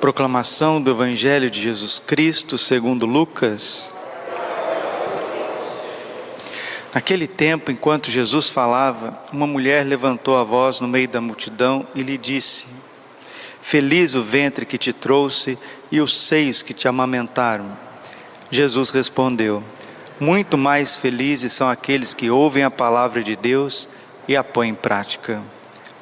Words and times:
Proclamação 0.00 0.82
do 0.82 0.90
Evangelho 0.90 1.50
de 1.50 1.62
Jesus 1.62 1.98
Cristo 1.98 2.58
segundo 2.58 3.06
Lucas. 3.06 3.90
Naquele 6.94 7.26
tempo, 7.26 7.72
enquanto 7.72 8.10
Jesus 8.10 8.48
falava, 8.48 9.18
uma 9.32 9.46
mulher 9.46 9.84
levantou 9.84 10.36
a 10.36 10.44
voz 10.44 10.78
no 10.78 10.86
meio 10.86 11.08
da 11.08 11.20
multidão 11.20 11.86
e 11.94 12.02
lhe 12.02 12.16
disse: 12.16 12.66
Feliz 13.60 14.14
o 14.14 14.22
ventre 14.22 14.64
que 14.64 14.78
te 14.78 14.92
trouxe 14.92 15.58
e 15.90 16.00
os 16.00 16.16
seios 16.16 16.62
que 16.62 16.72
te 16.72 16.86
amamentaram. 16.86 17.76
Jesus 18.50 18.90
respondeu: 18.90 19.64
Muito 20.20 20.56
mais 20.56 20.94
felizes 20.94 21.52
são 21.52 21.68
aqueles 21.68 22.14
que 22.14 22.30
ouvem 22.30 22.62
a 22.62 22.70
palavra 22.70 23.24
de 23.24 23.34
Deus 23.34 23.88
e 24.28 24.36
a 24.36 24.44
põem 24.44 24.70
em 24.70 24.74
prática. 24.74 25.42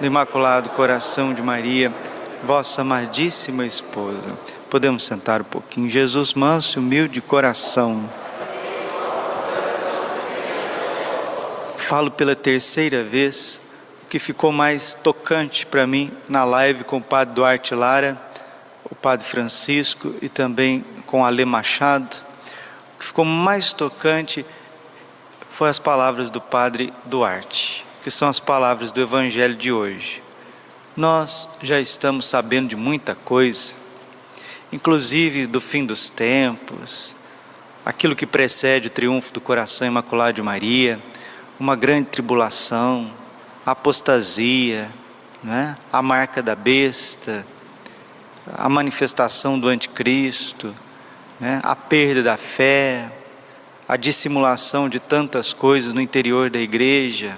do 0.00 0.06
Imaculado 0.06 0.70
Coração 0.70 1.34
de 1.34 1.42
Maria, 1.42 1.92
vossa 2.44 2.82
amadíssima 2.82 3.66
esposa. 3.66 4.38
Podemos 4.70 5.04
sentar 5.04 5.40
um 5.40 5.44
pouquinho. 5.44 5.90
Jesus, 5.90 6.34
manso 6.34 6.78
e 6.78 6.80
humilde 6.80 7.20
coração. 7.20 8.08
falo 11.88 12.10
pela 12.10 12.36
terceira 12.36 13.02
vez, 13.02 13.62
o 14.04 14.08
que 14.08 14.18
ficou 14.18 14.52
mais 14.52 14.92
tocante 14.92 15.64
para 15.64 15.86
mim 15.86 16.12
na 16.28 16.44
live 16.44 16.84
com 16.84 16.98
o 16.98 17.02
Padre 17.02 17.34
Duarte 17.34 17.74
Lara, 17.74 18.20
o 18.84 18.94
Padre 18.94 19.26
Francisco 19.26 20.14
e 20.20 20.28
também 20.28 20.84
com 21.06 21.24
Ale 21.24 21.46
Machado, 21.46 22.14
o 22.94 22.98
que 22.98 23.06
ficou 23.06 23.24
mais 23.24 23.72
tocante 23.72 24.44
foi 25.48 25.70
as 25.70 25.78
palavras 25.78 26.28
do 26.28 26.42
Padre 26.42 26.92
Duarte, 27.06 27.86
que 28.08 28.14
são 28.14 28.26
as 28.26 28.40
palavras 28.40 28.90
do 28.90 29.02
Evangelho 29.02 29.54
de 29.54 29.70
hoje. 29.70 30.22
Nós 30.96 31.46
já 31.62 31.78
estamos 31.78 32.26
sabendo 32.26 32.68
de 32.68 32.74
muita 32.74 33.14
coisa, 33.14 33.74
inclusive 34.72 35.46
do 35.46 35.60
fim 35.60 35.84
dos 35.84 36.08
tempos, 36.08 37.14
aquilo 37.84 38.16
que 38.16 38.24
precede 38.24 38.86
o 38.86 38.90
triunfo 38.90 39.30
do 39.30 39.42
coração 39.42 39.86
imaculado 39.86 40.36
de 40.36 40.42
Maria 40.42 40.98
uma 41.60 41.76
grande 41.76 42.08
tribulação, 42.08 43.12
apostasia, 43.66 44.90
né? 45.44 45.76
a 45.92 46.00
marca 46.00 46.42
da 46.42 46.56
besta, 46.56 47.44
a 48.56 48.70
manifestação 48.70 49.60
do 49.60 49.68
anticristo, 49.68 50.74
né? 51.38 51.60
a 51.62 51.76
perda 51.76 52.22
da 52.22 52.38
fé, 52.38 53.12
a 53.86 53.98
dissimulação 53.98 54.88
de 54.88 54.98
tantas 54.98 55.52
coisas 55.52 55.92
no 55.92 56.00
interior 56.00 56.48
da 56.48 56.58
igreja, 56.58 57.36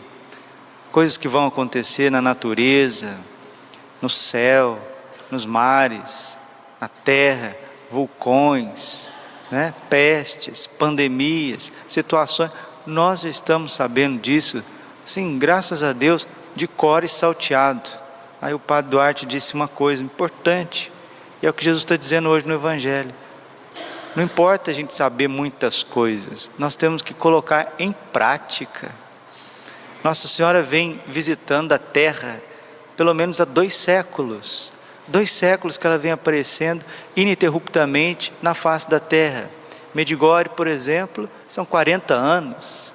coisas 0.90 1.16
que 1.16 1.28
vão 1.28 1.46
acontecer 1.46 2.10
na 2.10 2.20
natureza, 2.20 3.16
no 4.00 4.10
céu, 4.10 4.78
nos 5.30 5.46
mares, 5.46 6.36
na 6.80 6.88
terra, 6.88 7.56
vulcões, 7.90 9.08
né? 9.50 9.74
pestes, 9.88 10.66
pandemias, 10.66 11.72
situações 11.88 12.50
nós 12.86 13.24
estamos 13.24 13.72
sabendo 13.72 14.20
disso, 14.20 14.62
sim, 15.04 15.38
graças 15.38 15.82
a 15.82 15.92
Deus, 15.92 16.26
de 16.54 16.66
cor 16.66 17.04
e 17.04 17.08
salteado. 17.08 17.88
Aí 18.40 18.54
o 18.54 18.58
Padre 18.58 18.90
Duarte 18.90 19.26
disse 19.26 19.54
uma 19.54 19.68
coisa 19.68 20.02
importante, 20.02 20.90
e 21.42 21.46
é 21.46 21.50
o 21.50 21.52
que 21.52 21.64
Jesus 21.64 21.82
está 21.82 21.96
dizendo 21.96 22.28
hoje 22.28 22.46
no 22.46 22.54
Evangelho. 22.54 23.12
Não 24.16 24.24
importa 24.24 24.70
a 24.70 24.74
gente 24.74 24.94
saber 24.94 25.28
muitas 25.28 25.82
coisas, 25.82 26.50
nós 26.58 26.74
temos 26.74 27.02
que 27.02 27.14
colocar 27.14 27.72
em 27.78 27.92
prática. 27.92 28.90
Nossa 30.02 30.26
Senhora 30.28 30.62
vem 30.62 31.00
visitando 31.06 31.72
a 31.72 31.78
terra 31.78 32.40
pelo 33.00 33.14
menos 33.14 33.40
há 33.40 33.46
dois 33.46 33.74
séculos. 33.74 34.70
Dois 35.08 35.30
séculos 35.32 35.78
que 35.78 35.86
ela 35.86 35.96
vem 35.96 36.12
aparecendo 36.12 36.84
ininterruptamente 37.16 38.30
na 38.42 38.52
face 38.52 38.90
da 38.90 39.00
terra. 39.00 39.50
Medigore, 39.94 40.50
por 40.50 40.66
exemplo, 40.66 41.28
são 41.48 41.64
40 41.64 42.14
anos. 42.14 42.92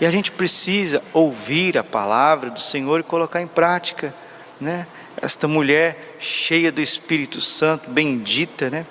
E 0.00 0.06
a 0.06 0.10
gente 0.10 0.32
precisa 0.32 1.00
ouvir 1.12 1.78
a 1.78 1.84
palavra 1.84 2.50
do 2.50 2.58
Senhor 2.58 2.98
e 2.98 3.04
colocar 3.04 3.40
em 3.40 3.46
prática, 3.46 4.12
né? 4.60 4.88
Esta 5.20 5.46
mulher 5.46 6.16
cheia 6.18 6.72
do 6.72 6.80
Espírito 6.80 7.40
Santo, 7.40 7.88
bendita, 7.88 8.68
né? 8.68 8.84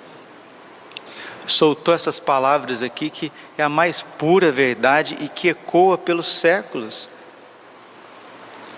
Soltou 1.46 1.92
essas 1.92 2.18
palavras 2.18 2.82
aqui 2.82 3.10
que 3.10 3.30
é 3.58 3.62
a 3.62 3.68
mais 3.68 4.00
pura 4.00 4.50
verdade 4.50 5.14
e 5.20 5.28
que 5.28 5.48
ecoa 5.48 5.98
pelos 5.98 6.26
séculos. 6.26 7.10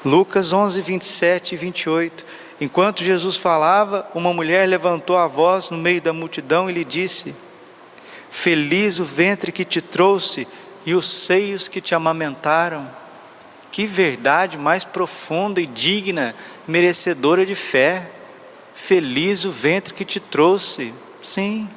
Lucas 0.05 0.53
11, 0.53 0.81
27 0.81 1.55
e 1.55 1.57
28. 1.57 2.25
Enquanto 2.61 3.03
Jesus 3.03 3.37
falava, 3.37 4.07
uma 4.15 4.33
mulher 4.33 4.69
levantou 4.69 5.17
a 5.17 5.27
voz 5.27 5.71
no 5.71 5.79
meio 5.79 6.01
da 6.01 6.13
multidão 6.13 6.69
e 6.69 6.73
lhe 6.73 6.85
disse: 6.85 7.35
Feliz 8.31 8.99
o 8.99 9.05
ventre 9.05 9.51
que 9.51 9.65
te 9.65 9.81
trouxe 9.81 10.47
e 10.85 10.95
os 10.95 11.09
seios 11.09 11.69
que 11.69 11.81
te 11.81 11.95
amamentaram. 11.95 12.89
Que 13.73 13.87
verdade 13.87 14.57
mais 14.57 14.85
profunda 14.85 15.61
e 15.61 15.67
digna, 15.67 16.35
merecedora 16.67 17.45
de 17.45 17.55
fé. 17.55 18.09
Feliz 18.75 19.45
o 19.45 19.51
ventre 19.51 19.95
que 19.95 20.05
te 20.05 20.21
trouxe. 20.21 20.93
Sim. 21.23 21.69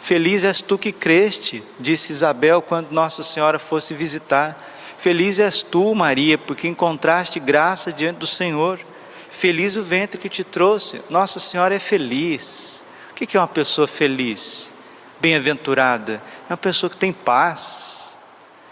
Feliz 0.00 0.44
és 0.44 0.60
tu 0.60 0.76
que 0.76 0.90
creste, 0.90 1.62
disse 1.78 2.10
Isabel 2.10 2.60
quando 2.60 2.90
Nossa 2.90 3.22
Senhora 3.22 3.58
fosse 3.58 3.94
visitar. 3.94 4.56
Feliz 5.02 5.38
és 5.38 5.62
tu, 5.62 5.94
Maria, 5.94 6.38
porque 6.38 6.66
encontraste 6.66 7.38
graça 7.38 7.92
diante 7.92 8.18
do 8.18 8.26
Senhor. 8.26 8.80
Feliz 9.30 9.76
o 9.76 9.82
ventre 9.82 10.18
que 10.18 10.28
te 10.28 10.44
trouxe. 10.44 11.02
Nossa 11.10 11.38
Senhora 11.38 11.74
é 11.74 11.78
feliz. 11.78 12.82
O 13.10 13.14
que 13.14 13.36
é 13.36 13.40
uma 13.40 13.48
pessoa 13.48 13.86
feliz? 13.86 14.72
bem-aventurada 15.22 16.20
é 16.50 16.52
uma 16.52 16.56
pessoa 16.56 16.90
que 16.90 16.96
tem 16.96 17.12
paz, 17.12 18.16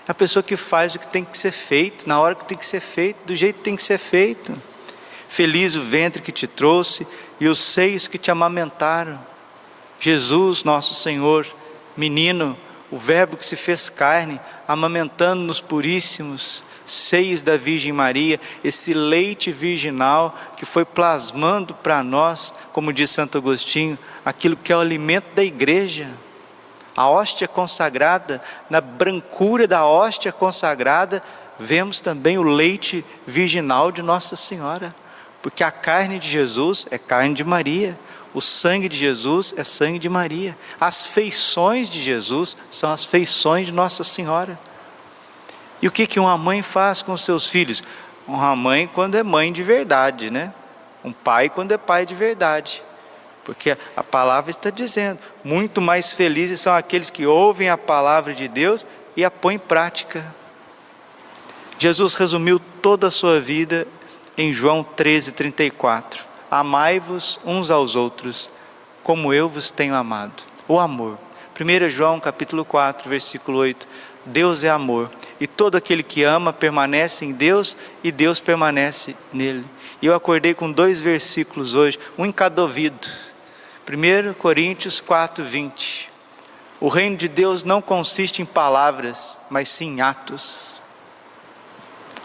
é 0.05 0.11
uma 0.11 0.15
pessoa 0.15 0.43
que 0.43 0.57
faz 0.57 0.97
o 0.97 0.99
que 0.99 1.07
tem 1.07 1.25
que 1.25 1.39
ser 1.39 1.53
feito, 1.53 2.09
na 2.09 2.21
hora 2.21 2.35
que 2.35 2.45
tem 2.45 2.59
que 2.59 2.67
ser 2.67 2.81
feito, 2.81 3.19
do 3.25 3.37
jeito 3.37 3.59
que 3.59 3.63
tem 3.63 3.77
que 3.77 3.83
ser 3.85 3.99
feito. 3.99 4.61
Feliz 5.29 5.77
o 5.77 5.83
ventre 5.83 6.21
que 6.21 6.33
te 6.33 6.49
trouxe 6.49 7.07
e 7.39 7.47
os 7.47 7.61
seios 7.61 8.09
que 8.09 8.19
te 8.19 8.33
amamentaram. 8.33 9.25
Jesus, 10.01 10.65
nosso 10.65 10.93
Senhor, 10.93 11.47
menino, 11.97 12.59
o 12.91 12.99
Verbo 12.99 13.37
que 13.37 13.47
se 13.47 13.57
fez 13.57 13.89
carne, 13.89 14.41
amamentando-nos 14.67 15.61
puríssimos 15.61 16.65
seios 16.85 17.41
da 17.41 17.57
Virgem 17.57 17.93
Maria, 17.93 18.41
esse 18.65 18.93
leite 18.93 19.53
virginal 19.53 20.35
que 20.57 20.65
foi 20.67 20.85
plasmando 20.85 21.73
para 21.73 22.03
nós, 22.03 22.53
como 22.73 22.93
diz 22.93 23.11
Santo 23.11 23.39
Agostinho, 23.39 23.97
aquilo 24.25 24.57
que 24.57 24.73
é 24.73 24.77
o 24.77 24.81
alimento 24.81 25.27
da 25.35 25.45
igreja. 25.45 26.09
A 26.97 27.09
hóstia 27.09 27.47
consagrada, 27.47 28.41
na 28.69 28.81
brancura 28.81 29.69
da 29.69 29.87
hóstia 29.87 30.33
consagrada, 30.33 31.21
vemos 31.59 32.01
também 32.01 32.39
o 32.39 32.43
leite 32.43 33.05
virginal 33.27 33.93
de 33.93 34.03
Nossa 34.03 34.35
Senhora, 34.35 34.91
porque 35.41 35.63
a 35.63 35.71
carne 35.71 36.19
de 36.19 36.29
Jesus 36.29 36.87
é 36.91 36.99
carne 36.99 37.35
de 37.35 37.45
Maria, 37.45 37.97
o 38.33 38.41
sangue 38.41 38.89
de 38.89 38.97
Jesus 38.97 39.53
é 39.57 39.65
sangue 39.65 39.99
de 39.99 40.09
Maria, 40.09 40.57
as 40.81 41.05
feições 41.05 41.89
de 41.89 42.01
Jesus 42.01 42.57
são 42.71 42.93
as 42.93 43.05
feições 43.05 43.67
de 43.67 43.73
Nossa 43.73 44.05
Senhora. 44.05 44.59
E 45.83 45.89
o 45.89 45.91
que, 45.91 46.07
que 46.07 46.21
uma 46.21 46.37
mãe 46.39 46.63
faz 46.63 47.03
com 47.03 47.17
seus 47.17 47.49
filhos? 47.49 47.83
Uma 48.27 48.55
mãe 48.55 48.87
quando 48.87 49.17
é 49.17 49.23
mãe 49.23 49.53
de 49.53 49.63
verdade, 49.63 50.31
né? 50.31 50.53
Um 51.03 51.13
pai 51.13 51.49
quando 51.49 51.73
é 51.73 51.79
pai 51.79 52.07
de 52.07 52.15
verdade. 52.15 52.83
Porque 53.45 53.77
a 53.97 54.05
palavra 54.05 54.51
está 54.51 54.71
dizendo: 54.71 55.19
muito 55.43 55.81
mais 55.81 56.13
felizes 56.13 56.61
são 56.61 56.75
aqueles 56.75 57.11
que 57.11 57.27
ouvem 57.27 57.69
a 57.69 57.79
palavra 57.79 58.35
de 58.35 58.47
Deus 58.47 58.87
e 59.17 59.25
a 59.25 59.31
põem 59.31 59.57
em 59.57 59.59
prática. 59.59 60.25
Jesus 61.79 62.15
resumiu 62.15 62.61
toda 62.83 63.09
a 63.09 63.11
sua 63.11 63.41
vida 63.41 63.89
em 64.37 64.53
João 64.53 64.85
13:34. 64.85 66.30
Amai-vos 66.51 67.39
uns 67.45 67.71
aos 67.71 67.95
outros, 67.95 68.51
como 69.05 69.33
eu 69.33 69.49
vos 69.49 69.71
tenho 69.71 69.95
amado. 69.95 70.43
O 70.67 70.81
amor. 70.81 71.17
1 71.59 71.91
João 71.91 72.19
capítulo 72.19 72.65
4, 72.65 73.09
versículo 73.09 73.59
8. 73.59 73.87
Deus 74.27 74.65
é 74.65 74.69
amor, 74.69 75.11
e 75.39 75.47
todo 75.47 75.77
aquele 75.77 76.03
que 76.03 76.25
ama 76.25 76.53
permanece 76.53 77.25
em 77.25 77.31
Deus 77.31 77.77
e 78.03 78.11
Deus 78.11 78.41
permanece 78.41 79.15
nele. 79.33 79.65
E 80.03 80.07
eu 80.07 80.15
acordei 80.15 80.53
com 80.53 80.73
dois 80.73 81.01
versículos 81.01 81.77
hoje, 81.77 82.01
um 82.19 82.27
em 82.27 82.33
cada 82.33 82.63
ouvido. 82.63 83.07
1 83.89 84.35
Coríntios 84.35 85.01
4, 85.01 85.45
20. 85.45 86.11
O 86.81 86.89
reino 86.89 87.17
de 87.17 87.29
Deus 87.29 87.63
não 87.63 87.81
consiste 87.81 88.43
em 88.43 88.47
palavras, 88.47 89.39
mas 89.49 89.69
sim 89.69 89.99
em 89.99 90.01
atos. 90.01 90.80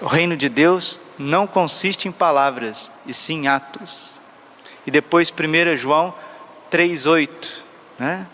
O 0.01 0.07
reino 0.07 0.35
de 0.35 0.49
Deus 0.49 0.99
não 1.17 1.47
consiste 1.47 2.07
em 2.07 2.11
palavras, 2.11 2.91
e 3.05 3.13
sim 3.13 3.43
em 3.43 3.47
atos. 3.47 4.17
E 4.85 4.91
depois 4.91 5.31
1 5.31 5.77
João 5.77 6.13
3,8, 6.69 7.61
né? 7.97 8.27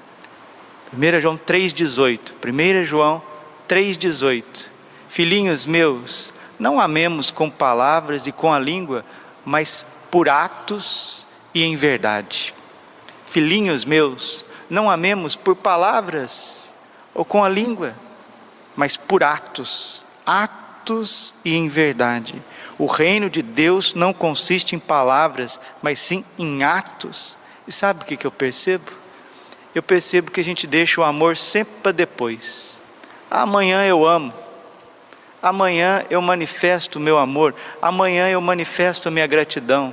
1 0.92 1.22
João 1.22 1.38
3,18. 1.38 2.34
1 2.44 2.86
João 2.86 3.22
3,18. 3.69 4.44
Filhinhos 5.08 5.68
meus, 5.68 6.34
não 6.58 6.80
amemos 6.80 7.30
com 7.30 7.50
palavras 7.50 8.25
e 8.25 8.31
com 8.31 8.52
a 8.52 8.57
língua, 8.57 9.06
mas 9.46 9.86
por 10.10 10.30
atos 10.30 11.28
e 11.54 11.64
em 11.64 11.75
verdade. 11.75 12.56
Filhinhos 13.24 13.86
meus, 13.86 14.44
não 14.68 14.90
amemos 14.90 15.36
por 15.36 15.56
palavras 15.56 16.74
ou 17.14 17.24
com 17.24 17.44
a 17.44 17.50
língua, 17.50 17.94
mas 18.75 18.98
por 18.98 19.24
atos, 19.24 20.06
atos 20.25 20.61
e 21.45 21.56
em 21.56 21.69
verdade. 21.69 22.42
O 22.78 22.86
reino 22.86 23.30
de 23.30 23.42
Deus 23.42 23.94
não 23.94 24.13
consiste 24.13 24.75
em 24.75 24.80
palavras, 24.80 25.60
mas 25.81 26.00
sim 26.00 26.25
em 26.38 26.63
atos. 26.63 27.38
E 27.68 27.72
sabe 27.72 28.04
o 28.04 28.06
que 28.06 28.25
eu 28.25 28.31
percebo? 28.31 28.92
Eu 29.74 29.83
percebo 29.83 30.31
que 30.31 30.42
a 30.42 30.44
gente 30.44 30.68
deixa 30.68 31.00
o 31.00 31.04
amor 31.04 31.38
sempre 31.38 31.75
para 31.81 31.92
depois. 31.92 32.81
Amanhã 33.30 33.86
eu 33.86 34.06
amo. 34.06 34.33
Amanhã 35.42 36.04
eu 36.10 36.22
manifesto 36.22 37.00
o 37.00 37.01
meu 37.01 37.18
amor. 37.18 37.56
Amanhã 37.81 38.30
eu 38.30 38.42
manifesto 38.42 39.07
a 39.07 39.12
minha 39.12 39.28
gratidão. 39.28 39.92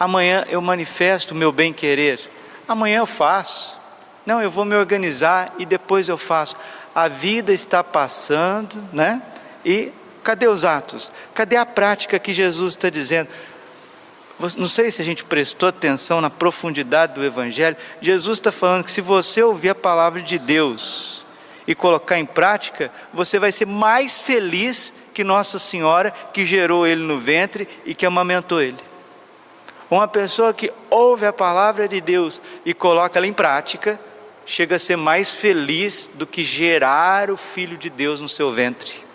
Amanhã 0.00 0.44
eu 0.48 0.62
manifesto 0.62 1.34
o 1.34 1.36
meu 1.36 1.52
bem-querer. 1.52 2.20
Amanhã 2.66 2.98
eu 2.98 3.06
faço. 3.06 3.78
Não, 4.24 4.40
eu 4.40 4.50
vou 4.50 4.64
me 4.64 4.74
organizar 4.74 5.52
e 5.58 5.66
depois 5.66 6.08
eu 6.08 6.16
faço. 6.16 6.56
A 6.94 7.08
vida 7.08 7.52
está 7.52 7.82
passando, 7.84 8.82
né? 8.92 9.20
E 9.64 9.92
Cadê 10.28 10.46
os 10.46 10.62
atos? 10.62 11.10
Cadê 11.34 11.56
a 11.56 11.64
prática 11.64 12.18
que 12.18 12.34
Jesus 12.34 12.74
está 12.74 12.90
dizendo? 12.90 13.30
Não 14.58 14.68
sei 14.68 14.90
se 14.90 15.00
a 15.00 15.04
gente 15.04 15.24
prestou 15.24 15.70
atenção 15.70 16.20
na 16.20 16.28
profundidade 16.28 17.14
do 17.14 17.24
Evangelho. 17.24 17.78
Jesus 17.98 18.36
está 18.36 18.52
falando 18.52 18.84
que 18.84 18.92
se 18.92 19.00
você 19.00 19.42
ouvir 19.42 19.70
a 19.70 19.74
palavra 19.74 20.20
de 20.20 20.38
Deus 20.38 21.24
e 21.66 21.74
colocar 21.74 22.18
em 22.18 22.26
prática, 22.26 22.92
você 23.10 23.38
vai 23.38 23.50
ser 23.50 23.66
mais 23.66 24.20
feliz 24.20 24.92
que 25.14 25.24
Nossa 25.24 25.58
Senhora 25.58 26.10
que 26.10 26.44
gerou 26.44 26.86
ele 26.86 27.02
no 27.02 27.16
ventre 27.16 27.66
e 27.86 27.94
que 27.94 28.04
amamentou 28.04 28.60
ele. 28.60 28.76
Uma 29.90 30.06
pessoa 30.06 30.52
que 30.52 30.70
ouve 30.90 31.24
a 31.24 31.32
palavra 31.32 31.88
de 31.88 32.02
Deus 32.02 32.38
e 32.66 32.74
coloca 32.74 33.18
ela 33.18 33.26
em 33.26 33.32
prática, 33.32 33.98
chega 34.44 34.76
a 34.76 34.78
ser 34.78 34.96
mais 34.96 35.32
feliz 35.32 36.10
do 36.12 36.26
que 36.26 36.44
gerar 36.44 37.30
o 37.30 37.36
Filho 37.38 37.78
de 37.78 37.88
Deus 37.88 38.20
no 38.20 38.28
seu 38.28 38.52
ventre 38.52 39.07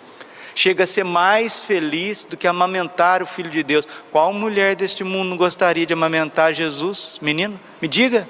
chega 0.54 0.84
a 0.84 0.86
ser 0.86 1.04
mais 1.04 1.62
feliz 1.62 2.24
do 2.24 2.36
que 2.36 2.46
amamentar 2.46 3.22
o 3.22 3.26
Filho 3.26 3.50
de 3.50 3.62
Deus. 3.62 3.86
Qual 4.10 4.32
mulher 4.32 4.76
deste 4.76 5.02
mundo 5.02 5.30
não 5.30 5.36
gostaria 5.36 5.84
de 5.84 5.92
amamentar 5.92 6.54
Jesus, 6.54 7.18
menino? 7.20 7.58
Me 7.80 7.88
diga. 7.88 8.28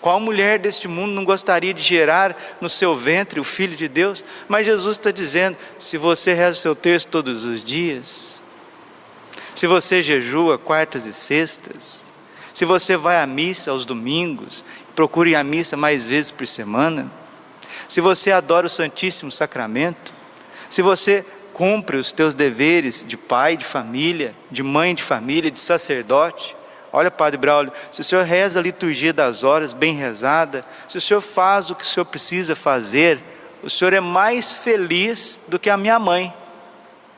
Qual 0.00 0.20
mulher 0.20 0.58
deste 0.58 0.86
mundo 0.86 1.12
não 1.12 1.24
gostaria 1.24 1.74
de 1.74 1.82
gerar 1.82 2.36
no 2.60 2.68
seu 2.68 2.94
ventre 2.94 3.40
o 3.40 3.44
Filho 3.44 3.76
de 3.76 3.88
Deus? 3.88 4.24
Mas 4.46 4.66
Jesus 4.66 4.96
está 4.96 5.10
dizendo: 5.10 5.56
se 5.78 5.96
você 5.96 6.32
reza 6.32 6.52
o 6.52 6.62
seu 6.62 6.74
texto 6.74 7.08
todos 7.08 7.44
os 7.44 7.64
dias, 7.64 8.40
se 9.54 9.66
você 9.66 10.02
jejua 10.02 10.58
quartas 10.58 11.06
e 11.06 11.12
sextas, 11.12 12.06
se 12.52 12.64
você 12.64 12.96
vai 12.96 13.20
à 13.20 13.26
missa 13.26 13.70
aos 13.70 13.84
domingos, 13.84 14.64
procure 14.94 15.34
à 15.34 15.42
missa 15.42 15.76
mais 15.76 16.06
vezes 16.06 16.30
por 16.30 16.46
semana, 16.46 17.10
se 17.88 18.00
você 18.00 18.30
adora 18.30 18.66
o 18.66 18.70
Santíssimo 18.70 19.32
Sacramento, 19.32 20.14
se 20.70 20.82
você 20.82 21.24
cumpre 21.56 21.96
os 21.96 22.12
teus 22.12 22.34
deveres 22.34 23.02
de 23.06 23.16
pai 23.16 23.56
de 23.56 23.64
família, 23.64 24.34
de 24.50 24.62
mãe 24.62 24.94
de 24.94 25.02
família, 25.02 25.50
de 25.50 25.58
sacerdote. 25.58 26.54
Olha, 26.92 27.10
Padre 27.10 27.38
Braulio, 27.38 27.72
se 27.90 28.02
o 28.02 28.04
senhor 28.04 28.26
reza 28.26 28.60
a 28.60 28.62
liturgia 28.62 29.10
das 29.10 29.42
horas 29.42 29.72
bem 29.72 29.94
rezada, 29.94 30.62
se 30.86 30.98
o 30.98 31.00
senhor 31.00 31.22
faz 31.22 31.70
o 31.70 31.74
que 31.74 31.82
o 31.82 31.86
senhor 31.86 32.04
precisa 32.04 32.54
fazer, 32.54 33.18
o 33.62 33.70
senhor 33.70 33.94
é 33.94 34.00
mais 34.00 34.52
feliz 34.52 35.40
do 35.48 35.58
que 35.58 35.70
a 35.70 35.78
minha 35.78 35.98
mãe. 35.98 36.30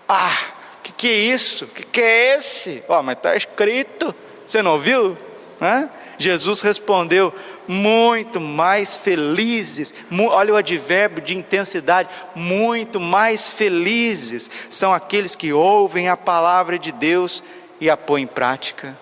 Ah, 0.08 0.38
que 0.84 0.93
que 0.93 1.08
é 1.08 1.17
isso? 1.17 1.67
Que 1.67 1.82
que 1.82 2.00
é 2.00 2.37
esse? 2.37 2.84
Ó, 2.88 3.00
oh, 3.00 3.02
mas 3.02 3.17
está 3.17 3.34
escrito. 3.34 4.14
Você 4.46 4.62
não 4.62 4.75
ouviu? 4.75 5.19
Hã? 5.60 5.88
Jesus 6.19 6.60
respondeu: 6.60 7.34
muito 7.69 8.40
mais 8.40 8.96
felizes, 8.96 9.93
olha 10.31 10.55
o 10.55 10.56
advérbio 10.56 11.22
de 11.22 11.37
intensidade, 11.37 12.08
muito 12.34 12.99
mais 12.99 13.49
felizes 13.49 14.50
são 14.70 14.93
aqueles 14.93 15.34
que 15.34 15.52
ouvem 15.52 16.08
a 16.08 16.16
palavra 16.16 16.78
de 16.78 16.90
Deus 16.90 17.44
e 17.78 17.90
a 17.90 17.96
põem 17.96 18.22
em 18.22 18.26
prática. 18.26 18.96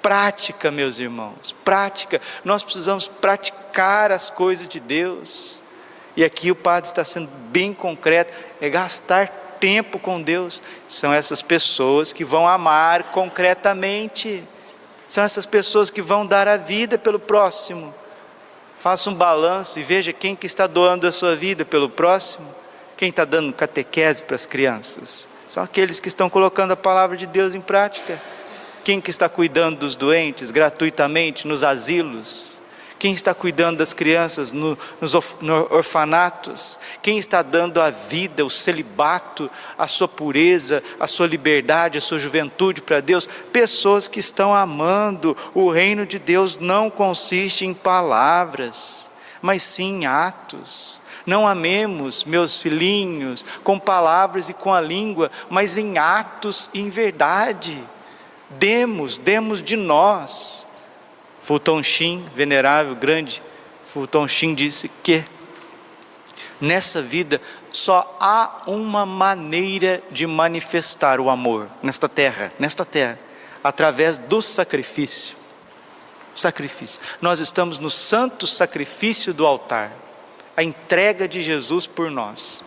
Prática, 0.00 0.70
meus 0.70 0.98
irmãos, 0.98 1.54
prática, 1.64 2.20
nós 2.42 2.64
precisamos 2.64 3.06
praticar 3.06 4.10
as 4.10 4.30
coisas 4.30 4.66
de 4.66 4.80
Deus, 4.80 5.60
e 6.16 6.24
aqui 6.24 6.50
o 6.50 6.56
Padre 6.56 6.88
está 6.88 7.04
sendo 7.04 7.28
bem 7.50 7.74
concreto: 7.74 8.32
é 8.60 8.70
gastar 8.70 9.28
tempo 9.60 9.98
com 9.98 10.22
Deus, 10.22 10.62
são 10.88 11.12
essas 11.12 11.42
pessoas 11.42 12.12
que 12.12 12.24
vão 12.24 12.48
amar 12.48 13.04
concretamente 13.04 14.42
são 15.08 15.24
essas 15.24 15.46
pessoas 15.46 15.90
que 15.90 16.02
vão 16.02 16.26
dar 16.26 16.46
a 16.46 16.58
vida 16.58 16.98
pelo 16.98 17.18
próximo. 17.18 17.94
Faça 18.78 19.08
um 19.08 19.14
balanço 19.14 19.80
e 19.80 19.82
veja 19.82 20.12
quem 20.12 20.36
que 20.36 20.46
está 20.46 20.66
doando 20.66 21.06
a 21.06 21.12
sua 21.12 21.34
vida 21.34 21.64
pelo 21.64 21.88
próximo, 21.88 22.54
quem 22.96 23.08
está 23.08 23.24
dando 23.24 23.52
catequese 23.52 24.22
para 24.22 24.36
as 24.36 24.44
crianças. 24.46 25.26
São 25.48 25.62
aqueles 25.62 25.98
que 25.98 26.08
estão 26.08 26.28
colocando 26.28 26.72
a 26.72 26.76
palavra 26.76 27.16
de 27.16 27.26
Deus 27.26 27.54
em 27.54 27.60
prática. 27.60 28.20
Quem 28.84 29.00
que 29.00 29.10
está 29.10 29.28
cuidando 29.28 29.78
dos 29.78 29.96
doentes 29.96 30.50
gratuitamente 30.50 31.48
nos 31.48 31.64
asilos? 31.64 32.57
Quem 32.98 33.14
está 33.14 33.32
cuidando 33.32 33.78
das 33.78 33.94
crianças 33.94 34.50
no, 34.50 34.76
nos 35.00 35.12
no 35.40 35.72
orfanatos? 35.72 36.76
Quem 37.00 37.16
está 37.16 37.42
dando 37.42 37.80
a 37.80 37.90
vida, 37.90 38.44
o 38.44 38.50
celibato, 38.50 39.48
a 39.78 39.86
sua 39.86 40.08
pureza, 40.08 40.82
a 40.98 41.06
sua 41.06 41.28
liberdade, 41.28 41.96
a 41.96 42.00
sua 42.00 42.18
juventude 42.18 42.82
para 42.82 43.00
Deus? 43.00 43.28
Pessoas 43.52 44.08
que 44.08 44.18
estão 44.18 44.52
amando. 44.52 45.36
O 45.54 45.70
reino 45.70 46.04
de 46.04 46.18
Deus 46.18 46.58
não 46.58 46.90
consiste 46.90 47.64
em 47.64 47.72
palavras, 47.72 49.08
mas 49.40 49.62
sim 49.62 50.00
em 50.02 50.06
atos. 50.06 51.00
Não 51.24 51.46
amemos, 51.46 52.24
meus 52.24 52.60
filhinhos, 52.60 53.44
com 53.62 53.78
palavras 53.78 54.48
e 54.48 54.54
com 54.54 54.72
a 54.72 54.80
língua, 54.80 55.30
mas 55.48 55.76
em 55.76 55.98
atos 55.98 56.68
e 56.74 56.80
em 56.80 56.88
verdade. 56.88 57.80
Demos, 58.50 59.18
demos 59.18 59.62
de 59.62 59.76
nós. 59.76 60.66
Fulton 61.48 61.82
Sheen, 61.82 62.26
venerável, 62.36 62.94
grande 62.94 63.42
Fulton 63.86 64.28
Sheen 64.28 64.54
disse 64.54 64.86
que 65.02 65.24
nessa 66.60 67.00
vida 67.00 67.40
só 67.72 68.18
há 68.20 68.64
uma 68.66 69.06
maneira 69.06 70.02
de 70.10 70.26
manifestar 70.26 71.18
o 71.18 71.30
amor 71.30 71.66
nesta 71.82 72.06
terra, 72.06 72.52
nesta 72.58 72.84
terra, 72.84 73.18
através 73.64 74.18
do 74.18 74.42
sacrifício. 74.42 75.36
Sacrifício. 76.34 77.00
Nós 77.18 77.40
estamos 77.40 77.78
no 77.78 77.90
santo 77.90 78.46
sacrifício 78.46 79.32
do 79.32 79.46
altar, 79.46 79.90
a 80.54 80.62
entrega 80.62 81.26
de 81.26 81.40
Jesus 81.40 81.86
por 81.86 82.10
nós. 82.10 82.62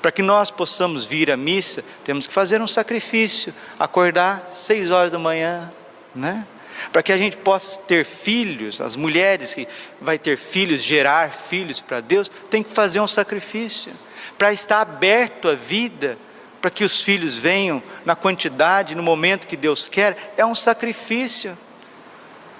Para 0.00 0.12
que 0.12 0.22
nós 0.22 0.52
possamos 0.52 1.04
vir 1.04 1.32
à 1.32 1.36
missa, 1.36 1.82
temos 2.04 2.28
que 2.28 2.32
fazer 2.32 2.62
um 2.62 2.68
sacrifício, 2.68 3.52
acordar 3.76 4.46
seis 4.52 4.92
horas 4.92 5.10
da 5.10 5.18
manhã, 5.18 5.72
né? 6.14 6.46
Para 6.92 7.02
que 7.02 7.12
a 7.12 7.16
gente 7.16 7.36
possa 7.36 7.80
ter 7.80 8.04
filhos, 8.04 8.80
as 8.80 8.96
mulheres 8.96 9.54
que 9.54 9.66
vai 10.00 10.18
ter 10.18 10.36
filhos, 10.36 10.82
gerar 10.82 11.30
filhos 11.32 11.80
para 11.80 12.00
Deus, 12.00 12.30
tem 12.50 12.62
que 12.62 12.70
fazer 12.70 13.00
um 13.00 13.06
sacrifício 13.06 13.92
para 14.38 14.52
estar 14.52 14.80
aberto 14.80 15.48
à 15.48 15.54
vida, 15.54 16.18
para 16.60 16.70
que 16.70 16.84
os 16.84 17.02
filhos 17.02 17.36
venham 17.36 17.82
na 18.04 18.16
quantidade, 18.16 18.94
no 18.94 19.02
momento 19.02 19.46
que 19.46 19.56
Deus 19.56 19.88
quer, 19.88 20.34
é 20.36 20.44
um 20.44 20.54
sacrifício. 20.54 21.56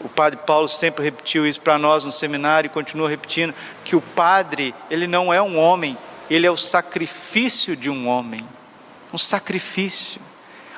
O 0.00 0.08
padre 0.08 0.38
Paulo 0.46 0.68
sempre 0.68 1.02
repetiu 1.02 1.46
isso 1.46 1.60
para 1.60 1.78
nós 1.78 2.04
no 2.04 2.12
seminário 2.12 2.68
e 2.68 2.70
continua 2.70 3.08
repetindo 3.08 3.54
que 3.82 3.96
o 3.96 4.02
padre, 4.02 4.74
ele 4.90 5.06
não 5.06 5.32
é 5.32 5.40
um 5.40 5.58
homem, 5.58 5.96
ele 6.28 6.46
é 6.46 6.50
o 6.50 6.56
sacrifício 6.56 7.74
de 7.74 7.88
um 7.88 8.06
homem. 8.06 8.46
Um 9.12 9.18
sacrifício 9.18 10.20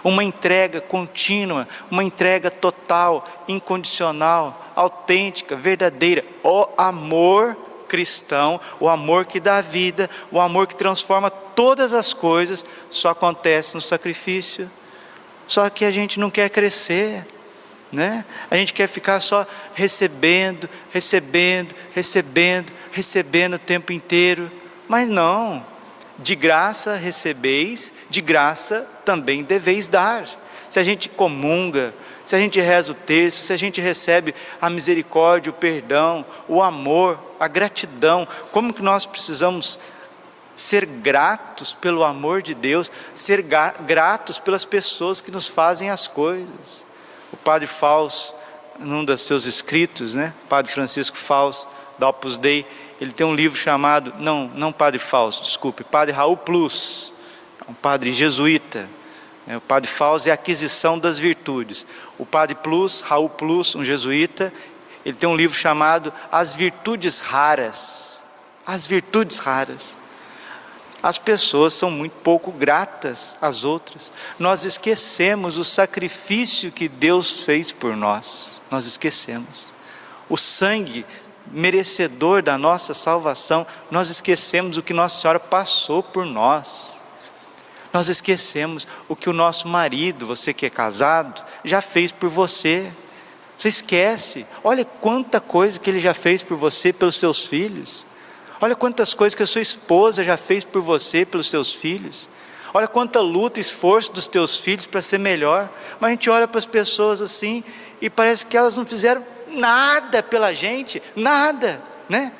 uma 0.08 0.22
entrega 0.22 0.80
contínua, 0.80 1.66
uma 1.90 2.04
entrega 2.04 2.48
total, 2.48 3.24
incondicional, 3.48 4.70
autêntica, 4.76 5.56
verdadeira. 5.56 6.24
O 6.44 6.68
amor 6.78 7.56
cristão, 7.88 8.60
o 8.78 8.88
amor 8.88 9.26
que 9.26 9.40
dá 9.40 9.60
vida, 9.60 10.08
o 10.30 10.40
amor 10.40 10.68
que 10.68 10.76
transforma 10.76 11.28
todas 11.28 11.92
as 11.92 12.12
coisas, 12.12 12.64
só 12.88 13.10
acontece 13.10 13.74
no 13.74 13.80
sacrifício. 13.80 14.70
Só 15.48 15.68
que 15.68 15.84
a 15.84 15.90
gente 15.90 16.20
não 16.20 16.30
quer 16.30 16.50
crescer, 16.50 17.26
né? 17.90 18.24
A 18.48 18.56
gente 18.56 18.72
quer 18.72 18.86
ficar 18.86 19.18
só 19.18 19.44
recebendo, 19.74 20.70
recebendo, 20.90 21.74
recebendo, 21.92 22.72
recebendo 22.92 23.54
o 23.54 23.58
tempo 23.58 23.92
inteiro. 23.92 24.52
Mas 24.86 25.08
não, 25.08 25.66
de 26.18 26.34
graça 26.34 26.96
recebeis, 26.96 27.92
de 28.08 28.20
graça 28.20 28.88
também 29.04 29.42
deveis 29.42 29.86
dar. 29.86 30.26
Se 30.68 30.80
a 30.80 30.82
gente 30.82 31.08
comunga, 31.08 31.94
se 32.24 32.34
a 32.34 32.38
gente 32.38 32.60
reza 32.60 32.92
o 32.92 32.94
texto, 32.94 33.38
se 33.38 33.52
a 33.52 33.56
gente 33.56 33.80
recebe 33.80 34.34
a 34.60 34.68
misericórdia, 34.68 35.50
o 35.50 35.54
perdão, 35.54 36.24
o 36.48 36.62
amor, 36.62 37.20
a 37.38 37.46
gratidão, 37.46 38.26
como 38.50 38.72
que 38.72 38.82
nós 38.82 39.06
precisamos 39.06 39.78
ser 40.54 40.86
gratos 40.86 41.74
pelo 41.74 42.02
amor 42.02 42.42
de 42.42 42.54
Deus, 42.54 42.90
ser 43.14 43.42
gratos 43.42 44.38
pelas 44.38 44.64
pessoas 44.64 45.20
que 45.20 45.30
nos 45.30 45.46
fazem 45.46 45.90
as 45.90 46.08
coisas. 46.08 46.84
O 47.32 47.36
padre 47.36 47.66
Fausto, 47.66 48.34
num 48.78 49.04
dos 49.04 49.22
seus 49.22 49.44
escritos, 49.44 50.14
né, 50.14 50.32
Padre 50.48 50.72
Francisco 50.72 51.16
Fausto, 51.16 51.68
da 51.98 52.08
Opus 52.08 52.36
Dei, 52.36 52.66
ele 53.00 53.12
tem 53.12 53.26
um 53.26 53.34
livro 53.34 53.58
chamado, 53.58 54.14
não, 54.18 54.50
não 54.54 54.72
Padre 54.72 54.98
Fausto, 54.98 55.44
desculpe, 55.44 55.84
Padre 55.84 56.12
Raul 56.14 56.36
Plus, 56.36 57.12
um 57.68 57.74
padre 57.74 58.12
jesuíta. 58.12 58.88
Né, 59.46 59.56
o 59.56 59.60
Padre 59.60 59.88
Fausto 59.90 60.28
é 60.28 60.30
a 60.30 60.34
aquisição 60.34 60.98
das 60.98 61.18
virtudes. 61.18 61.86
O 62.18 62.24
Padre 62.24 62.54
Plus, 62.54 63.00
Raul 63.00 63.28
Plus, 63.28 63.74
um 63.74 63.84
jesuíta, 63.84 64.52
ele 65.04 65.16
tem 65.16 65.28
um 65.28 65.36
livro 65.36 65.56
chamado 65.56 66.12
As 66.32 66.54
Virtudes 66.54 67.20
Raras. 67.20 68.22
As 68.66 68.86
Virtudes 68.86 69.38
Raras. 69.38 69.96
As 71.02 71.18
pessoas 71.18 71.74
são 71.74 71.90
muito 71.90 72.14
pouco 72.14 72.50
gratas 72.50 73.36
às 73.40 73.62
outras. 73.62 74.12
Nós 74.38 74.64
esquecemos 74.64 75.58
o 75.58 75.64
sacrifício 75.64 76.72
que 76.72 76.88
Deus 76.88 77.44
fez 77.44 77.70
por 77.70 77.94
nós. 77.94 78.60
Nós 78.70 78.86
esquecemos. 78.86 79.70
O 80.28 80.36
sangue 80.36 81.06
merecedor 81.52 82.42
da 82.42 82.58
nossa 82.58 82.94
salvação, 82.94 83.66
nós 83.90 84.10
esquecemos 84.10 84.76
o 84.76 84.82
que 84.82 84.92
Nossa 84.92 85.20
Senhora 85.20 85.40
passou 85.40 86.02
por 86.02 86.24
nós. 86.24 87.02
Nós 87.92 88.08
esquecemos 88.08 88.86
o 89.08 89.16
que 89.16 89.30
o 89.30 89.32
nosso 89.32 89.68
marido, 89.68 90.26
você 90.26 90.52
que 90.52 90.66
é 90.66 90.70
casado, 90.70 91.42
já 91.64 91.80
fez 91.80 92.12
por 92.12 92.28
você. 92.28 92.92
Você 93.56 93.68
esquece. 93.68 94.46
Olha 94.62 94.84
quanta 94.84 95.40
coisa 95.40 95.80
que 95.80 95.88
ele 95.88 96.00
já 96.00 96.12
fez 96.12 96.42
por 96.42 96.56
você, 96.56 96.92
pelos 96.92 97.16
seus 97.16 97.46
filhos. 97.46 98.04
Olha 98.60 98.74
quantas 98.74 99.14
coisas 99.14 99.34
que 99.34 99.42
a 99.42 99.46
sua 99.46 99.62
esposa 99.62 100.24
já 100.24 100.36
fez 100.36 100.64
por 100.64 100.82
você, 100.82 101.24
pelos 101.24 101.48
seus 101.48 101.72
filhos. 101.72 102.28
Olha 102.74 102.86
quanta 102.86 103.20
luta 103.20 103.58
e 103.58 103.62
esforço 103.62 104.12
dos 104.12 104.26
teus 104.26 104.58
filhos 104.58 104.84
para 104.84 105.00
ser 105.00 105.18
melhor. 105.18 105.68
Mas 105.98 106.08
a 106.08 106.12
gente 106.12 106.28
olha 106.28 106.46
para 106.46 106.58
as 106.58 106.66
pessoas 106.66 107.22
assim 107.22 107.64
e 108.00 108.10
parece 108.10 108.44
que 108.44 108.56
elas 108.56 108.76
não 108.76 108.84
fizeram 108.84 109.24
nada 109.56 110.22
pela 110.22 110.52
gente, 110.52 111.02
nada, 111.14 111.82
né? 112.08 112.32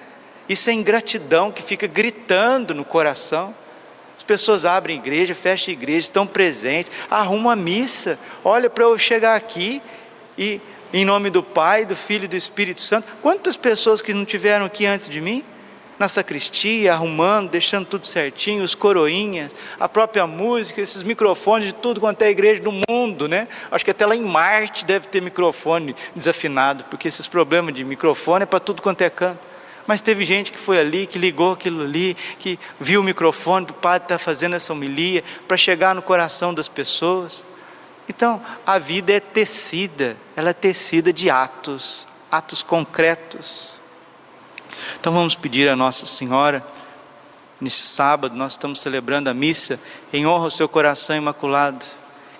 Isso 0.48 0.70
é 0.70 0.72
ingratidão 0.72 1.50
que 1.50 1.62
fica 1.62 1.86
gritando 1.86 2.74
no 2.74 2.84
coração. 2.84 3.54
As 4.16 4.22
pessoas 4.22 4.64
abrem 4.64 4.96
igreja, 4.96 5.34
fecham 5.34 5.72
igreja, 5.72 6.00
estão 6.00 6.26
presentes, 6.26 6.92
arrumam 7.10 7.50
a 7.50 7.56
missa. 7.56 8.18
Olha 8.44 8.70
para 8.70 8.84
eu 8.84 8.96
chegar 8.96 9.34
aqui 9.34 9.82
e 10.38 10.60
em 10.92 11.04
nome 11.04 11.30
do 11.30 11.42
Pai, 11.42 11.84
do 11.84 11.96
Filho 11.96 12.24
e 12.24 12.28
do 12.28 12.36
Espírito 12.36 12.80
Santo. 12.80 13.08
Quantas 13.20 13.56
pessoas 13.56 14.00
que 14.00 14.14
não 14.14 14.24
tiveram 14.24 14.64
aqui 14.66 14.86
antes 14.86 15.08
de 15.08 15.20
mim? 15.20 15.44
Na 15.98 16.08
sacristia, 16.08 16.92
arrumando, 16.92 17.50
deixando 17.50 17.86
tudo 17.86 18.06
certinho, 18.06 18.62
os 18.62 18.74
coroinhas, 18.74 19.54
a 19.80 19.88
própria 19.88 20.26
música, 20.26 20.80
esses 20.80 21.02
microfones 21.02 21.68
de 21.68 21.74
tudo 21.74 22.00
quanto 22.00 22.22
é 22.22 22.30
igreja 22.30 22.62
do 22.62 22.72
mundo, 22.88 23.28
né? 23.28 23.48
Acho 23.70 23.84
que 23.84 23.90
até 23.90 24.04
lá 24.04 24.14
em 24.14 24.22
Marte 24.22 24.84
deve 24.84 25.08
ter 25.08 25.22
microfone 25.22 25.94
desafinado, 26.14 26.84
porque 26.84 27.08
esses 27.08 27.26
problemas 27.26 27.74
de 27.74 27.84
microfone 27.84 28.42
é 28.42 28.46
para 28.46 28.60
tudo 28.60 28.82
quanto 28.82 29.02
é 29.02 29.10
canto. 29.10 29.46
Mas 29.86 30.00
teve 30.00 30.24
gente 30.24 30.50
que 30.50 30.58
foi 30.58 30.80
ali, 30.80 31.06
que 31.06 31.18
ligou 31.18 31.52
aquilo 31.52 31.82
ali, 31.82 32.16
que 32.38 32.58
viu 32.80 33.00
o 33.00 33.04
microfone 33.04 33.66
do 33.66 33.72
padre 33.72 34.06
estar 34.06 34.18
tá 34.18 34.24
fazendo 34.24 34.56
essa 34.56 34.72
homilia 34.72 35.22
para 35.46 35.56
chegar 35.56 35.94
no 35.94 36.02
coração 36.02 36.52
das 36.52 36.68
pessoas. 36.68 37.44
Então, 38.08 38.42
a 38.66 38.78
vida 38.78 39.12
é 39.12 39.20
tecida, 39.20 40.16
ela 40.34 40.50
é 40.50 40.52
tecida 40.52 41.12
de 41.12 41.30
atos, 41.30 42.08
atos 42.30 42.62
concretos. 42.62 43.76
Então 44.98 45.12
vamos 45.12 45.34
pedir 45.34 45.68
a 45.68 45.76
Nossa 45.76 46.06
Senhora, 46.06 46.64
nesse 47.60 47.86
sábado, 47.86 48.34
nós 48.34 48.52
estamos 48.52 48.80
celebrando 48.80 49.30
a 49.30 49.34
missa 49.34 49.78
em 50.12 50.26
honra 50.26 50.44
ao 50.44 50.50
seu 50.50 50.68
coração 50.68 51.16
imaculado. 51.16 51.84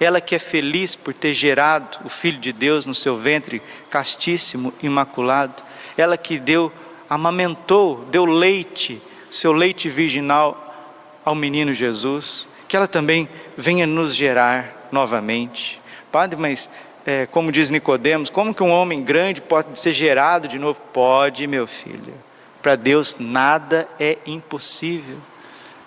Ela 0.01 0.21
que 0.21 0.35
é 0.35 0.39
feliz 0.39 0.95
por 0.95 1.15
ter 1.15 1.33
gerado 1.33 1.99
o 2.05 2.09
Filho 2.09 2.39
de 2.39 2.53
Deus 2.53 2.85
no 2.85 2.95
seu 2.95 3.17
ventre 3.17 3.63
castíssimo, 3.89 4.73
imaculado. 4.83 5.63
Ela 5.97 6.19
que 6.19 6.39
deu, 6.39 6.71
amamentou, 7.09 8.05
deu 8.11 8.27
leite, 8.27 9.01
seu 9.31 9.53
leite 9.53 9.89
virginal 9.89 10.75
ao 11.25 11.35
menino 11.35 11.73
Jesus. 11.73 12.49
Que 12.69 12.77
ela 12.77 12.87
também 12.87 13.29
venha 13.57 13.87
nos 13.87 14.15
gerar 14.15 14.89
novamente. 14.93 15.81
Padre, 16.13 16.39
mas 16.39 16.69
é, 17.07 17.25
como 17.27 17.53
diz 17.53 17.71
Nicodemos, 17.71 18.29
como 18.29 18.53
que 18.53 18.63
um 18.63 18.71
homem 18.71 19.03
grande 19.03 19.41
pode 19.41 19.79
ser 19.79 19.93
gerado 19.93 20.49
de 20.49 20.59
novo? 20.59 20.81
Pode, 20.93 21.47
meu 21.47 21.67
filho. 21.67 22.26
Para 22.67 22.75
Deus 22.75 23.15
nada 23.21 23.89
é 23.97 24.19
impossível. 24.27 25.19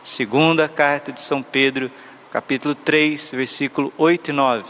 Segunda 0.01 0.69
carta 0.69 1.11
de 1.11 1.19
São 1.19 1.43
Pedro, 1.43 1.91
capítulo 2.31 2.73
3, 2.73 3.31
versículo 3.31 3.91
8 3.97 4.29
e 4.29 4.31
9. 4.31 4.63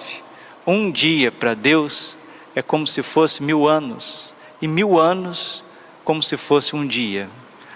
Um 0.66 0.90
dia 0.90 1.32
para 1.32 1.54
Deus 1.54 2.18
é 2.56 2.64
como 2.64 2.88
se 2.88 3.04
fosse 3.04 3.44
mil 3.44 3.68
anos, 3.68 4.34
e 4.60 4.68
mil 4.68 5.00
anos 5.00 5.64
como 6.04 6.24
se 6.24 6.36
fosse 6.36 6.76
um 6.76 6.88
dia. 6.88 7.30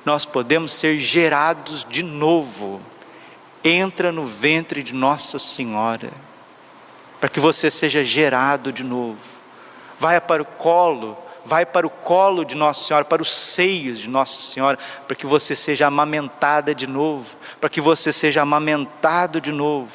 Nós 0.03 0.25
podemos 0.25 0.73
ser 0.73 0.97
gerados 0.97 1.85
de 1.87 2.01
novo. 2.01 2.81
Entra 3.63 4.11
no 4.11 4.25
ventre 4.25 4.81
de 4.81 4.95
Nossa 4.95 5.37
Senhora, 5.37 6.09
para 7.19 7.29
que 7.29 7.39
você 7.39 7.69
seja 7.69 8.03
gerado 8.03 8.73
de 8.73 8.83
novo. 8.83 9.19
Vai 9.99 10.19
para 10.19 10.41
o 10.41 10.45
colo 10.45 11.22
vai 11.45 11.65
para 11.65 11.85
o 11.85 11.89
colo 11.89 12.43
de 12.43 12.55
Nossa 12.55 12.85
Senhora, 12.85 13.05
para 13.05 13.21
os 13.21 13.31
seios 13.31 13.99
de 13.99 14.09
Nossa 14.09 14.41
Senhora, 14.41 14.77
para 15.07 15.15
que 15.15 15.25
você 15.25 15.55
seja 15.55 15.87
amamentada 15.87 16.73
de 16.73 16.87
novo, 16.87 17.35
para 17.59 17.69
que 17.69 17.81
você 17.81 18.13
seja 18.13 18.41
amamentado 18.41 19.41
de 19.41 19.51
novo. 19.51 19.91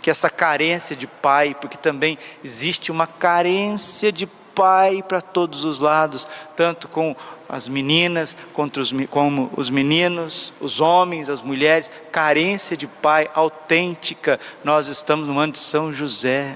Que 0.00 0.10
essa 0.10 0.28
carência 0.28 0.94
de 0.94 1.06
pai, 1.06 1.56
porque 1.58 1.76
também 1.76 2.18
existe 2.42 2.90
uma 2.90 3.06
carência 3.06 4.12
de 4.12 4.26
pai 4.26 5.02
para 5.02 5.20
todos 5.20 5.64
os 5.64 5.80
lados, 5.80 6.28
tanto 6.54 6.88
com 6.88 7.16
as 7.48 7.68
meninas 7.68 8.36
contra 8.52 8.82
os, 8.82 8.92
como 9.10 9.50
os 9.56 9.70
meninos, 9.70 10.52
os 10.60 10.80
homens, 10.80 11.28
as 11.28 11.42
mulheres, 11.42 11.90
carência 12.10 12.76
de 12.76 12.86
pai 12.86 13.28
autêntica. 13.34 14.38
Nós 14.62 14.88
estamos 14.88 15.28
no 15.28 15.38
ano 15.38 15.52
de 15.52 15.58
São 15.58 15.92
José. 15.92 16.54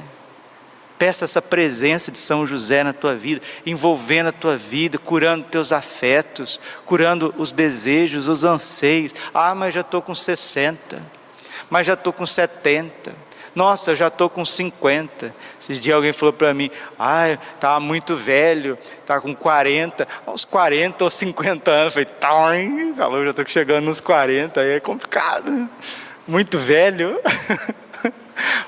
Peça 0.99 1.25
essa 1.25 1.41
presença 1.41 2.11
de 2.11 2.19
São 2.19 2.45
José 2.45 2.83
na 2.83 2.93
tua 2.93 3.15
vida, 3.15 3.41
envolvendo 3.65 4.29
a 4.29 4.33
tua 4.33 4.57
vida, 4.57 4.99
curando 4.99 5.45
teus 5.45 5.73
afetos, 5.73 6.61
curando 6.85 7.33
os 7.39 7.53
desejos, 7.53 8.27
os 8.27 8.43
anseios. 8.43 9.13
Ah, 9.33 9.55
mas 9.55 9.75
já 9.75 9.83
estou 9.83 10.03
com 10.03 10.15
60, 10.15 11.01
mas 11.71 11.87
já 11.87 11.95
estou 11.95 12.13
com 12.13 12.27
70. 12.27 13.29
Nossa, 13.55 13.93
eu 13.93 13.97
já 13.97 14.09
estou 14.09 14.29
com 14.29 14.45
50. 14.45 15.35
Esses 15.61 15.79
dias 15.79 15.95
alguém 15.95 16.13
falou 16.13 16.33
para 16.33 16.53
mim, 16.53 16.71
ah, 16.99 17.31
estava 17.31 17.81
muito 17.81 18.17
velho, 18.17 18.79
estava 19.01 19.21
com 19.21 19.35
40, 19.35 20.07
aos 20.27 20.45
40 20.45 21.05
ou 21.05 21.11
50 21.11 21.71
anos. 21.71 21.97
Eu 21.97 22.05
falei, 22.05 22.95
falou, 22.95 23.25
já 23.25 23.31
estou 23.31 23.47
chegando 23.47 23.85
nos 23.85 24.01
40, 24.01 24.61
aí 24.61 24.71
é 24.73 24.81
complicado. 24.81 25.69
Muito 26.27 26.59
velho. 26.59 27.21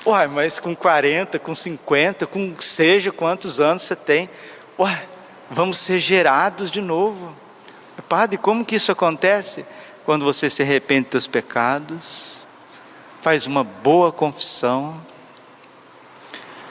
Uai, 0.05 0.27
mas 0.27 0.59
com 0.59 0.75
40, 0.75 1.39
com 1.39 1.53
50, 1.53 2.25
com 2.27 2.55
seja 2.59 3.11
quantos 3.11 3.59
anos 3.59 3.83
você 3.83 3.95
tem, 3.95 4.29
uai, 4.77 5.07
vamos 5.49 5.77
ser 5.77 5.99
gerados 5.99 6.71
de 6.71 6.81
novo. 6.81 7.35
Padre, 8.09 8.37
como 8.37 8.65
que 8.65 8.75
isso 8.75 8.91
acontece? 8.91 9.65
Quando 10.05 10.25
você 10.25 10.49
se 10.49 10.63
arrepende 10.63 11.09
dos 11.09 11.23
seus 11.23 11.27
pecados, 11.27 12.37
faz 13.21 13.45
uma 13.45 13.63
boa 13.63 14.11
confissão, 14.11 14.99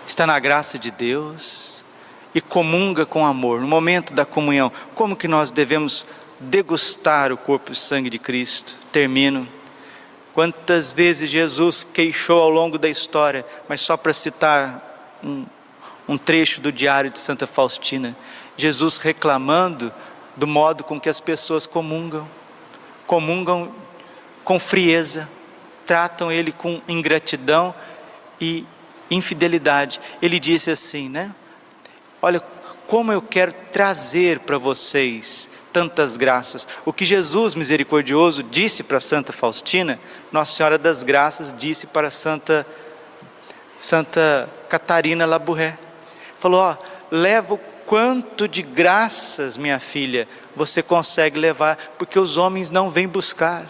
está 0.07 0.27
na 0.27 0.39
graça 0.39 0.79
de 0.79 0.91
Deus 0.91 1.85
e 2.35 2.41
comunga 2.41 3.07
com 3.07 3.25
amor. 3.25 3.61
No 3.61 3.69
momento 3.69 4.13
da 4.13 4.25
comunhão, 4.25 4.73
como 4.95 5.17
que 5.17 5.29
nós 5.29 5.51
devemos 5.51 6.05
degustar 6.41 7.33
o 7.33 7.37
corpo 7.37 7.73
e 7.73 7.77
sangue 7.77 8.11
de 8.11 8.19
Cristo? 8.19 8.77
Termino 8.91 9.47
Quantas 10.33 10.93
vezes 10.93 11.29
Jesus 11.29 11.85
queixou 11.85 12.41
ao 12.41 12.51
longo 12.51 12.79
da 12.79 12.89
história, 12.89 13.45
mas 13.69 13.81
só 13.81 13.97
para 13.97 14.13
citar 14.13 15.19
um, 15.23 15.45
um 16.09 16.17
trecho 16.17 16.61
do 16.61 16.73
diário 16.73 17.11
de 17.11 17.19
Santa 17.19 17.47
Faustina, 17.47 18.17
Jesus 18.57 18.97
reclamando 18.99 19.93
do 20.37 20.47
modo 20.47 20.85
com 20.85 21.01
que 21.01 21.09
as 21.09 21.19
pessoas 21.19 21.67
comungam, 21.67 22.29
comungam 23.07 23.75
com 24.45 24.59
frieza, 24.59 25.29
tratam 25.85 26.31
ele 26.31 26.53
com 26.53 26.81
ingratidão 26.87 27.75
e 28.41 28.65
infidelidade. 29.11 30.01
Ele 30.23 30.39
disse 30.39 30.71
assim, 30.71 31.09
né? 31.09 31.35
Olha 32.23 32.41
como 32.87 33.13
eu 33.13 33.21
quero 33.21 33.53
trazer 33.73 34.39
para 34.41 34.59
vocês 34.59 35.50
tantas 35.73 36.17
graças. 36.17 36.67
O 36.85 36.93
que 36.93 37.05
Jesus 37.05 37.55
misericordioso 37.55 38.43
disse 38.43 38.83
para 38.83 39.01
Santa 39.01 39.33
Faustina, 39.33 39.99
Nossa 40.31 40.53
Senhora 40.53 40.79
das 40.79 41.03
Graças 41.03 41.55
disse 41.57 41.87
para 41.87 42.11
Santa 42.11 42.67
Santa 43.81 44.49
Catarina 44.69 45.25
Labouré. 45.25 45.79
Falou: 46.39 46.61
ó, 46.61 46.77
leva 47.11 47.55
o 47.55 47.59
quanto 47.87 48.47
de 48.47 48.63
graças, 48.63 49.57
minha 49.57 49.81
filha, 49.81 50.29
você 50.55 50.83
consegue 50.83 51.39
levar, 51.39 51.77
porque 51.99 52.19
os 52.19 52.37
homens 52.37 52.71
não 52.71 52.91
vêm 52.91 53.09
buscar. 53.09 53.67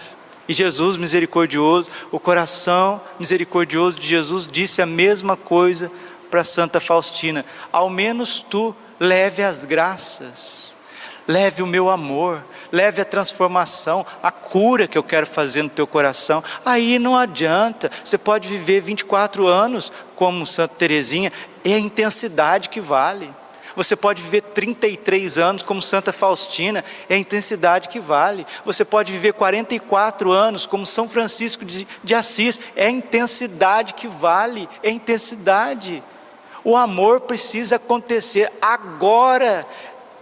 E 0.49 0.52
Jesus 0.52 0.97
misericordioso, 0.97 1.90
o 2.11 2.19
coração 2.19 3.00
misericordioso 3.19 3.99
de 3.99 4.07
Jesus 4.07 4.49
disse 4.49 4.83
a 4.83 4.87
mesma 4.87 5.37
coisa 5.37 5.90
para 6.28 6.45
Santa 6.45 6.80
Faustina: 6.80 7.45
ao 7.73 7.88
menos 7.88 8.42
tu 8.42 8.75
leve 8.99 9.42
as 9.42 9.64
graças, 9.64 10.70
leve 11.31 11.63
o 11.63 11.67
meu 11.67 11.89
amor, 11.89 12.45
leve 12.73 13.01
a 13.01 13.05
transformação, 13.05 14.05
a 14.21 14.33
cura 14.33 14.89
que 14.89 14.99
eu 14.99 15.03
quero 15.03 15.27
fazer 15.27 15.63
no 15.63 15.69
teu 15.69 15.87
coração. 15.87 16.43
Aí 16.67 16.99
não 16.99 17.17
adianta, 17.17 17.89
você 18.05 18.19
pode 18.19 18.49
viver 18.49 18.81
24 18.81 19.47
anos 19.47 19.93
como 20.17 20.45
Santa 20.45 20.75
Teresinha, 20.75 21.33
é 21.65 21.75
a 21.75 21.79
intensidade 21.79 22.69
que 22.69 22.81
vale. 22.81 23.33
Você 23.77 23.95
pode 23.95 24.21
viver 24.21 24.41
33 24.43 25.39
anos 25.39 25.63
como 25.63 25.81
Santa 25.81 26.13
Faustina, 26.13 26.85
é 27.09 27.15
a 27.15 27.19
intensidade 27.19 27.89
que 27.89 28.01
vale. 28.01 28.45
Você 28.65 28.85
pode 28.85 29.13
viver 29.13 29.33
44 29.33 30.33
anos 30.33 30.67
como 30.67 30.85
São 30.85 31.09
Francisco 31.09 31.65
de, 31.65 31.87
de 32.03 32.15
Assis, 32.15 32.59
é 32.75 32.87
a 32.87 32.91
intensidade 32.91 33.95
que 33.95 34.09
vale, 34.09 34.69
é 34.83 34.89
a 34.89 34.93
intensidade. 34.93 36.03
O 36.63 36.77
amor 36.77 37.21
precisa 37.21 37.77
acontecer 37.77 38.53
agora, 38.61 39.65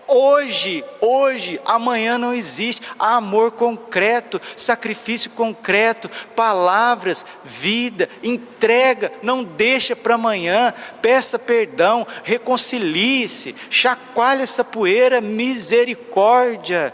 Hoje, 0.08 0.82
hoje, 1.02 1.60
amanhã 1.66 2.16
não 2.16 2.32
existe. 2.32 2.80
Há 2.98 3.16
amor 3.16 3.52
concreto, 3.52 4.40
sacrifício 4.56 5.30
concreto, 5.32 6.10
palavras, 6.34 7.26
vida, 7.44 8.08
entrega. 8.22 9.12
Não 9.22 9.44
deixa 9.44 9.94
para 9.94 10.14
amanhã. 10.14 10.72
Peça 11.02 11.38
perdão, 11.38 12.06
reconcilie-se, 12.24 13.54
chacoalhe 13.68 14.42
essa 14.42 14.64
poeira, 14.64 15.20
misericórdia. 15.20 16.90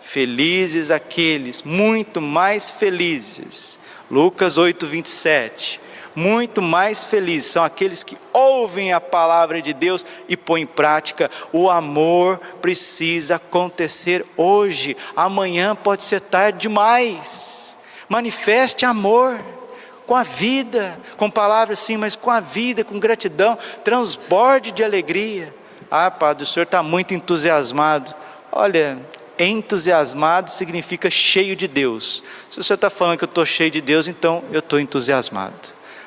Felizes 0.00 0.90
aqueles, 0.90 1.62
muito 1.62 2.20
mais 2.20 2.72
felizes. 2.72 3.78
Lucas 4.10 4.58
8, 4.58 4.86
27 4.88 5.85
muito 6.16 6.62
mais 6.62 7.04
felizes 7.04 7.50
são 7.50 7.62
aqueles 7.62 8.02
que 8.02 8.16
ouvem 8.32 8.90
a 8.90 9.00
palavra 9.00 9.60
de 9.60 9.74
Deus 9.74 10.04
e 10.26 10.34
põem 10.34 10.62
em 10.62 10.66
prática. 10.66 11.30
O 11.52 11.68
amor 11.68 12.38
precisa 12.62 13.36
acontecer 13.36 14.24
hoje, 14.34 14.96
amanhã 15.14 15.76
pode 15.76 16.02
ser 16.02 16.22
tarde 16.22 16.60
demais. 16.60 17.76
Manifeste 18.08 18.86
amor 18.86 19.38
com 20.06 20.16
a 20.16 20.22
vida, 20.22 20.98
com 21.18 21.30
palavras 21.30 21.80
sim, 21.80 21.98
mas 21.98 22.16
com 22.16 22.30
a 22.30 22.40
vida, 22.40 22.82
com 22.82 22.98
gratidão, 22.98 23.58
transborde 23.84 24.72
de 24.72 24.82
alegria. 24.82 25.54
Ah, 25.90 26.10
Padre, 26.10 26.44
o 26.44 26.46
senhor 26.46 26.64
está 26.64 26.82
muito 26.82 27.12
entusiasmado. 27.12 28.14
Olha, 28.50 28.98
entusiasmado 29.38 30.50
significa 30.50 31.10
cheio 31.10 31.54
de 31.54 31.68
Deus. 31.68 32.24
Se 32.48 32.58
o 32.58 32.64
senhor 32.64 32.76
está 32.76 32.88
falando 32.88 33.18
que 33.18 33.24
eu 33.24 33.28
estou 33.28 33.44
cheio 33.44 33.70
de 33.70 33.82
Deus, 33.82 34.08
então 34.08 34.42
eu 34.50 34.60
estou 34.60 34.80
entusiasmado. 34.80 35.75